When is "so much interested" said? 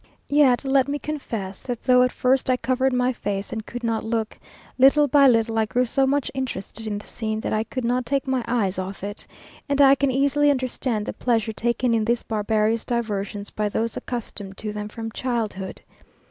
5.85-6.87